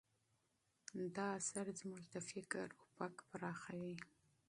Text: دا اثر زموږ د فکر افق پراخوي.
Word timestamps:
دا 1.15 1.25
اثر 1.39 1.65
زموږ 1.81 2.03
د 2.13 2.15
فکر 2.29 2.67
افق 2.85 3.13
پراخوي. 3.29 3.95